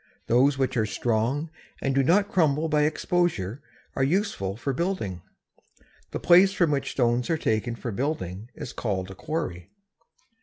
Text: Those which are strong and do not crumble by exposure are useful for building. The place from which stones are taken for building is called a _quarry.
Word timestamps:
Those 0.25 0.57
which 0.57 0.75
are 0.77 0.85
strong 0.87 1.51
and 1.79 1.93
do 1.93 2.01
not 2.01 2.27
crumble 2.27 2.67
by 2.67 2.85
exposure 2.85 3.61
are 3.95 4.01
useful 4.03 4.57
for 4.57 4.73
building. 4.73 5.21
The 6.09 6.19
place 6.19 6.53
from 6.53 6.71
which 6.71 6.89
stones 6.93 7.29
are 7.29 7.37
taken 7.37 7.75
for 7.75 7.91
building 7.91 8.49
is 8.55 8.73
called 8.73 9.11
a 9.11 9.13
_quarry. 9.13 9.67